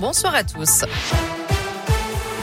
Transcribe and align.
bonsoir 0.00 0.34
à 0.34 0.42
tous. 0.42 0.82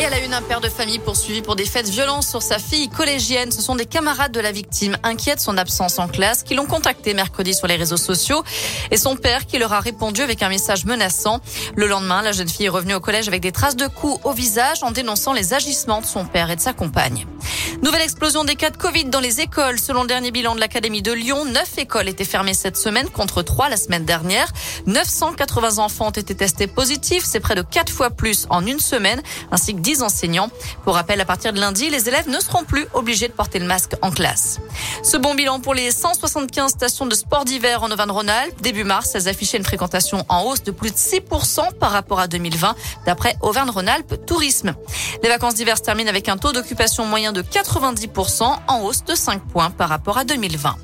Et 0.00 0.02
elle 0.02 0.14
a 0.14 0.20
une, 0.20 0.32
un 0.32 0.42
père 0.42 0.60
de 0.60 0.68
famille 0.68 1.00
poursuivi 1.00 1.42
pour 1.42 1.56
des 1.56 1.64
faits 1.64 1.86
de 1.86 1.90
violence 1.90 2.28
sur 2.28 2.40
sa 2.40 2.60
fille 2.60 2.88
collégienne. 2.88 3.50
Ce 3.50 3.60
sont 3.60 3.74
des 3.74 3.84
camarades 3.84 4.30
de 4.30 4.38
la 4.38 4.52
victime 4.52 4.96
inquiets 5.02 5.34
de 5.34 5.40
son 5.40 5.58
absence 5.58 5.98
en 5.98 6.06
classe 6.06 6.44
qui 6.44 6.54
l'ont 6.54 6.66
contacté 6.66 7.14
mercredi 7.14 7.52
sur 7.52 7.66
les 7.66 7.74
réseaux 7.74 7.96
sociaux 7.96 8.44
et 8.92 8.96
son 8.96 9.16
père 9.16 9.44
qui 9.46 9.58
leur 9.58 9.72
a 9.72 9.80
répondu 9.80 10.20
avec 10.22 10.44
un 10.44 10.50
message 10.50 10.84
menaçant. 10.84 11.40
Le 11.74 11.88
lendemain, 11.88 12.22
la 12.22 12.30
jeune 12.30 12.48
fille 12.48 12.66
est 12.66 12.68
revenue 12.68 12.94
au 12.94 13.00
collège 13.00 13.26
avec 13.26 13.40
des 13.40 13.50
traces 13.50 13.74
de 13.74 13.88
coups 13.88 14.20
au 14.24 14.32
visage 14.32 14.84
en 14.84 14.92
dénonçant 14.92 15.32
les 15.32 15.52
agissements 15.52 16.00
de 16.00 16.06
son 16.06 16.24
père 16.24 16.48
et 16.50 16.54
de 16.54 16.60
sa 16.60 16.72
compagne. 16.72 17.26
Nouvelle 17.82 18.02
explosion 18.02 18.44
des 18.44 18.54
cas 18.54 18.70
de 18.70 18.76
Covid 18.76 19.06
dans 19.06 19.20
les 19.20 19.40
écoles. 19.40 19.78
Selon 19.80 20.02
le 20.02 20.08
dernier 20.08 20.30
bilan 20.30 20.54
de 20.54 20.60
l'Académie 20.60 21.02
de 21.02 21.12
Lyon, 21.12 21.44
neuf 21.44 21.76
écoles 21.76 22.08
étaient 22.08 22.24
fermées 22.24 22.54
cette 22.54 22.76
semaine 22.76 23.08
contre 23.08 23.42
trois 23.42 23.68
la 23.68 23.76
semaine 23.76 24.04
dernière. 24.04 24.48
980 24.86 25.78
enfants 25.78 26.08
ont 26.08 26.10
été 26.10 26.34
testés 26.34 26.66
positifs. 26.68 27.24
C'est 27.24 27.40
près 27.40 27.54
de 27.56 27.62
quatre 27.62 27.92
fois 27.92 28.10
plus 28.10 28.46
en 28.50 28.64
une 28.66 28.80
semaine, 28.80 29.22
ainsi 29.50 29.74
que 29.74 29.80
10 29.88 30.02
enseignants. 30.02 30.50
Pour 30.84 30.96
rappel, 30.96 31.18
à 31.18 31.24
partir 31.24 31.54
de 31.54 31.58
lundi, 31.58 31.88
les 31.88 32.08
élèves 32.08 32.28
ne 32.28 32.38
seront 32.40 32.64
plus 32.64 32.86
obligés 32.92 33.26
de 33.26 33.32
porter 33.32 33.58
le 33.58 33.64
masque 33.64 33.94
en 34.02 34.10
classe. 34.10 34.60
Ce 35.02 35.16
bon 35.16 35.34
bilan 35.34 35.60
pour 35.60 35.72
les 35.72 35.90
175 35.92 36.72
stations 36.72 37.06
de 37.06 37.14
sport 37.14 37.46
d'hiver 37.46 37.82
en 37.82 37.90
Auvergne-Rhône-Alpes. 37.90 38.60
Début 38.60 38.84
mars, 38.84 39.14
elles 39.14 39.28
affichaient 39.28 39.56
une 39.56 39.64
fréquentation 39.64 40.26
en 40.28 40.42
hausse 40.42 40.62
de 40.62 40.72
plus 40.72 40.90
de 40.90 40.96
6% 40.96 41.72
par 41.80 41.90
rapport 41.90 42.20
à 42.20 42.26
2020, 42.26 42.74
d'après 43.06 43.36
Auvergne-Rhône-Alpes 43.40 44.26
Tourisme. 44.26 44.74
Les 45.22 45.30
vacances 45.30 45.54
d'hiver 45.54 45.80
terminent 45.80 46.10
avec 46.10 46.28
un 46.28 46.36
taux 46.36 46.52
d'occupation 46.52 47.06
moyen 47.06 47.32
de 47.32 47.40
90% 47.40 48.42
en 48.66 48.80
hausse 48.82 49.04
de 49.04 49.14
5 49.14 49.40
points 49.48 49.70
par 49.70 49.88
rapport 49.88 50.18
à 50.18 50.24
2020. 50.24 50.76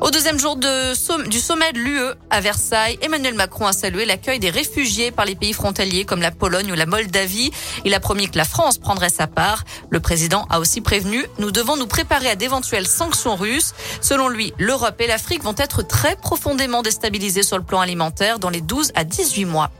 Au 0.00 0.10
deuxième 0.10 0.38
jour 0.38 0.56
du 0.56 1.38
sommet 1.38 1.72
de 1.72 1.78
l'UE 1.78 2.14
à 2.30 2.40
Versailles, 2.40 2.98
Emmanuel 3.02 3.34
Macron 3.34 3.66
a 3.66 3.74
salué 3.74 4.06
l'accueil 4.06 4.38
des 4.38 4.48
réfugiés 4.48 5.10
par 5.10 5.26
les 5.26 5.34
pays 5.34 5.52
frontaliers 5.52 6.06
comme 6.06 6.22
la 6.22 6.30
Pologne 6.30 6.72
ou 6.72 6.74
la 6.74 6.86
Moldavie. 6.86 7.50
Il 7.84 7.92
a 7.92 8.00
promis 8.00 8.30
que 8.30 8.38
la 8.38 8.46
France 8.46 8.78
prendrait 8.78 9.10
sa 9.10 9.26
part. 9.26 9.64
Le 9.90 10.00
président 10.00 10.46
a 10.48 10.58
aussi 10.58 10.80
prévenu, 10.80 11.26
nous 11.38 11.50
devons 11.50 11.76
nous 11.76 11.86
préparer 11.86 12.30
à 12.30 12.34
d'éventuelles 12.34 12.86
sanctions 12.86 13.36
russes. 13.36 13.74
Selon 14.00 14.28
lui, 14.28 14.54
l'Europe 14.58 14.98
et 15.00 15.06
l'Afrique 15.06 15.44
vont 15.44 15.54
être 15.58 15.82
très 15.82 16.16
profondément 16.16 16.80
déstabilisées 16.80 17.42
sur 17.42 17.58
le 17.58 17.64
plan 17.64 17.80
alimentaire 17.80 18.38
dans 18.38 18.50
les 18.50 18.62
12 18.62 18.92
à 18.94 19.04
18 19.04 19.44
mois. 19.44 19.70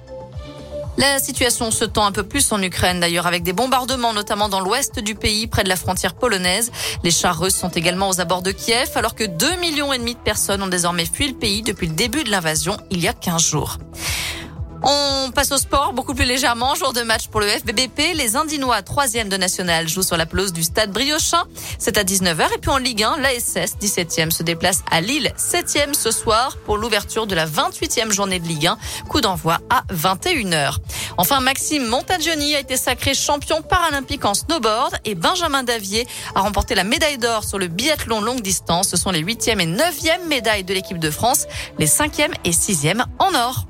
La 0.96 1.18
situation 1.18 1.70
se 1.70 1.84
tend 1.84 2.04
un 2.04 2.12
peu 2.12 2.22
plus 2.22 2.52
en 2.52 2.62
Ukraine 2.62 3.00
d'ailleurs 3.00 3.26
avec 3.26 3.42
des 3.42 3.52
bombardements 3.52 4.12
notamment 4.12 4.48
dans 4.48 4.60
l'ouest 4.60 4.98
du 4.98 5.14
pays 5.14 5.46
près 5.46 5.64
de 5.64 5.68
la 5.68 5.76
frontière 5.76 6.14
polonaise. 6.14 6.70
Les 7.04 7.10
chars 7.10 7.38
russes 7.38 7.56
sont 7.56 7.68
également 7.68 8.08
aux 8.08 8.20
abords 8.20 8.42
de 8.42 8.52
Kiev 8.52 8.90
alors 8.96 9.14
que 9.14 9.24
2 9.24 9.56
millions 9.56 9.92
et 9.92 9.98
demi 9.98 10.14
de 10.14 10.20
personnes 10.20 10.62
ont 10.62 10.68
désormais 10.68 11.06
fui 11.06 11.28
le 11.28 11.34
pays 11.34 11.62
depuis 11.62 11.86
le 11.86 11.94
début 11.94 12.24
de 12.24 12.30
l'invasion 12.30 12.76
il 12.90 13.00
y 13.00 13.08
a 13.08 13.12
15 13.12 13.42
jours. 13.42 13.78
On 14.82 15.30
passe 15.30 15.52
au 15.52 15.58
sport 15.58 15.92
beaucoup 15.92 16.14
plus 16.14 16.24
légèrement. 16.24 16.74
Jour 16.74 16.92
de 16.92 17.02
match 17.02 17.28
pour 17.28 17.40
le 17.40 17.46
FBBP. 17.46 18.14
Les 18.14 18.36
Indinois, 18.36 18.80
troisième 18.82 19.28
de 19.28 19.36
national, 19.36 19.88
jouent 19.88 20.02
sur 20.02 20.16
la 20.16 20.26
pelouse 20.26 20.52
du 20.52 20.62
stade 20.62 20.90
Briochin. 20.90 21.44
C'est 21.78 21.98
à 21.98 22.04
19h. 22.04 22.54
Et 22.54 22.58
puis 22.58 22.70
en 22.70 22.78
Ligue 22.78 23.02
1, 23.02 23.18
l'ASS, 23.18 23.76
17e, 23.80 24.30
se 24.30 24.42
déplace 24.42 24.82
à 24.90 25.00
Lille, 25.00 25.32
7e 25.36 25.92
ce 25.92 26.10
soir 26.10 26.56
pour 26.64 26.78
l'ouverture 26.78 27.26
de 27.26 27.34
la 27.34 27.46
28e 27.46 28.10
journée 28.10 28.40
de 28.40 28.46
Ligue 28.46 28.68
1. 28.68 28.78
Coup 29.08 29.20
d'envoi 29.20 29.58
à 29.68 29.82
21h. 29.92 30.76
Enfin, 31.18 31.40
Maxime 31.40 31.86
Montagioni 31.86 32.54
a 32.54 32.60
été 32.60 32.76
sacré 32.76 33.12
champion 33.14 33.62
paralympique 33.62 34.24
en 34.24 34.34
snowboard 34.34 34.96
et 35.04 35.14
Benjamin 35.14 35.62
Davier 35.62 36.06
a 36.34 36.40
remporté 36.40 36.74
la 36.74 36.84
médaille 36.84 37.18
d'or 37.18 37.44
sur 37.44 37.58
le 37.58 37.68
biathlon 37.68 38.22
longue 38.22 38.40
distance. 38.40 38.88
Ce 38.88 38.96
sont 38.96 39.10
les 39.10 39.22
8e 39.22 39.60
et 39.60 39.66
9e 39.66 40.26
médailles 40.28 40.64
de 40.64 40.72
l'équipe 40.72 40.98
de 40.98 41.10
France, 41.10 41.46
les 41.78 41.86
5e 41.86 42.32
et 42.44 42.50
6e 42.50 43.04
en 43.18 43.34
or. 43.34 43.69